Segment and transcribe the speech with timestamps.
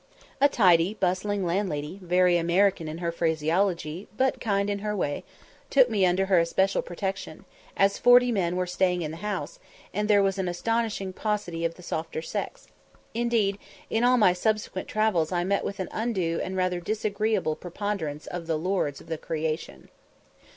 [0.41, 5.23] A tidy, bustling landlady, very American in her phraseology, but kind in her way,
[5.69, 7.45] took me under her especial protection,
[7.77, 9.59] as forty men were staying in the house,
[9.93, 12.65] and there was an astonishing paucity of the softer sex;
[13.13, 13.59] indeed,
[13.91, 18.47] in all my subsequent travels I met with an undue and rather disagreeable preponderance of
[18.47, 19.87] the "lords of the creation."